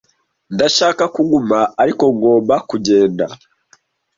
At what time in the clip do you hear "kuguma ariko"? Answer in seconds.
1.15-2.03